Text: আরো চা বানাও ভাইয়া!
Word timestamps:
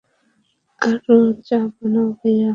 আরো 0.81 1.17
চা 1.47 1.59
বানাও 1.73 2.07
ভাইয়া! 2.17 2.49